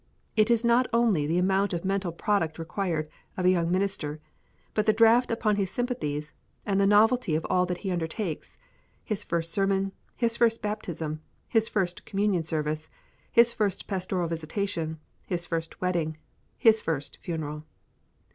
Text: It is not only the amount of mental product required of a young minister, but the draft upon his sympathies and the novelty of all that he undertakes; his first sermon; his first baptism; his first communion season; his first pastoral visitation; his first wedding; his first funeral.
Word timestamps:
It 0.35 0.49
is 0.49 0.63
not 0.65 0.87
only 0.91 1.27
the 1.27 1.37
amount 1.37 1.73
of 1.73 1.85
mental 1.85 2.11
product 2.11 2.57
required 2.57 3.07
of 3.37 3.45
a 3.45 3.51
young 3.51 3.69
minister, 3.71 4.19
but 4.73 4.87
the 4.87 4.93
draft 4.93 5.29
upon 5.29 5.57
his 5.57 5.69
sympathies 5.69 6.33
and 6.65 6.81
the 6.81 6.87
novelty 6.87 7.35
of 7.35 7.45
all 7.51 7.67
that 7.67 7.77
he 7.85 7.91
undertakes; 7.91 8.57
his 9.03 9.23
first 9.23 9.51
sermon; 9.51 9.91
his 10.15 10.37
first 10.37 10.59
baptism; 10.59 11.21
his 11.47 11.69
first 11.69 12.03
communion 12.03 12.43
season; 12.43 12.75
his 13.31 13.53
first 13.53 13.85
pastoral 13.85 14.27
visitation; 14.27 14.99
his 15.27 15.45
first 15.45 15.79
wedding; 15.81 16.17
his 16.57 16.81
first 16.81 17.19
funeral. 17.21 17.63